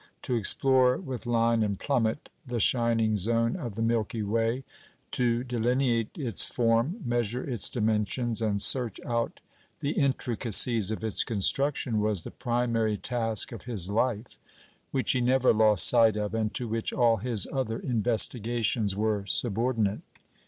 To 0.23 0.33
explore 0.35 0.97
with 0.97 1.27
line 1.27 1.61
and 1.61 1.77
plummet 1.79 2.29
the 2.43 2.59
shining 2.59 3.17
zone 3.17 3.55
of 3.55 3.75
the 3.75 3.83
Milky 3.83 4.23
Way, 4.23 4.63
to 5.11 5.43
delineate 5.43 6.09
its 6.17 6.43
form, 6.43 7.01
measure 7.05 7.43
its 7.47 7.69
dimensions, 7.69 8.41
and 8.41 8.59
search 8.63 8.99
out 9.05 9.41
the 9.79 9.91
intricacies 9.91 10.89
of 10.89 11.03
its 11.03 11.23
construction, 11.23 11.99
was 11.99 12.23
the 12.23 12.31
primary 12.31 12.97
task 12.97 13.51
of 13.51 13.65
his 13.65 13.91
life, 13.91 14.39
which 14.89 15.11
he 15.11 15.21
never 15.21 15.53
lost 15.53 15.87
sight 15.87 16.17
of, 16.17 16.33
and 16.33 16.51
to 16.55 16.67
which 16.67 16.91
all 16.91 17.17
his 17.17 17.45
other 17.53 17.77
investigations 17.77 18.95
were 18.95 19.27
subordinate. 19.27 20.01